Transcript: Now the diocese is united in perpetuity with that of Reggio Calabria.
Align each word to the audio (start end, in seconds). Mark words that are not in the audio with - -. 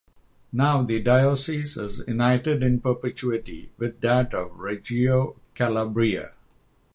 Now 0.51 0.81
the 0.81 0.99
diocese 0.99 1.77
is 1.77 2.01
united 2.07 2.63
in 2.63 2.81
perpetuity 2.81 3.69
with 3.77 4.01
that 4.01 4.33
of 4.33 4.57
Reggio 4.57 5.39
Calabria. 5.53 6.31